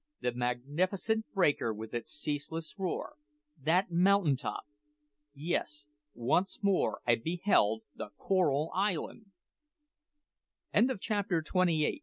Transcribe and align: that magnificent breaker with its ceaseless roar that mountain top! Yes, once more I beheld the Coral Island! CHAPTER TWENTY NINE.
that 0.19 0.35
magnificent 0.35 1.31
breaker 1.31 1.71
with 1.71 1.93
its 1.93 2.11
ceaseless 2.11 2.73
roar 2.79 3.17
that 3.61 3.91
mountain 3.91 4.35
top! 4.35 4.63
Yes, 5.31 5.85
once 6.15 6.63
more 6.63 7.01
I 7.05 7.13
beheld 7.13 7.83
the 7.93 8.09
Coral 8.17 8.71
Island! 8.73 9.27
CHAPTER 10.99 11.43
TWENTY 11.43 11.83
NINE. 11.83 11.99